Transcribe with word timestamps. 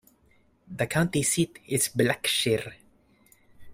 The 0.67 0.87
county 0.87 1.21
seat 1.21 1.59
is 1.67 1.89
Blackshear. 1.89 2.73